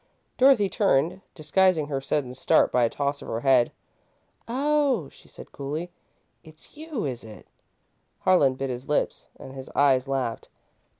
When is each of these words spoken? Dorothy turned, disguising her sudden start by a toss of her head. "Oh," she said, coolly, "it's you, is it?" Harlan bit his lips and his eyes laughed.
Dorothy 0.35 0.67
turned, 0.67 1.21
disguising 1.35 1.85
her 1.85 2.01
sudden 2.01 2.33
start 2.33 2.71
by 2.71 2.85
a 2.85 2.89
toss 2.89 3.21
of 3.21 3.27
her 3.27 3.41
head. 3.41 3.71
"Oh," 4.47 5.09
she 5.09 5.27
said, 5.27 5.51
coolly, 5.51 5.91
"it's 6.43 6.75
you, 6.75 7.05
is 7.05 7.23
it?" 7.23 7.45
Harlan 8.21 8.55
bit 8.55 8.71
his 8.71 8.87
lips 8.89 9.29
and 9.39 9.53
his 9.53 9.69
eyes 9.75 10.07
laughed. 10.07 10.49